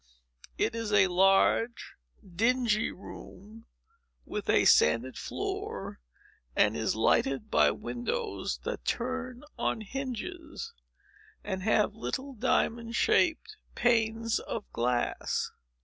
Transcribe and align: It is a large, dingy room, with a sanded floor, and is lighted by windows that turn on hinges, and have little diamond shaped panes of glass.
It 0.57 0.73
is 0.73 0.91
a 0.91 1.05
large, 1.09 1.93
dingy 2.27 2.91
room, 2.91 3.67
with 4.25 4.49
a 4.49 4.65
sanded 4.65 5.15
floor, 5.15 5.99
and 6.55 6.75
is 6.75 6.95
lighted 6.95 7.51
by 7.51 7.69
windows 7.69 8.57
that 8.63 8.83
turn 8.83 9.43
on 9.59 9.81
hinges, 9.81 10.73
and 11.43 11.61
have 11.61 11.93
little 11.93 12.33
diamond 12.33 12.95
shaped 12.95 13.57
panes 13.75 14.39
of 14.39 14.67
glass. 14.71 15.51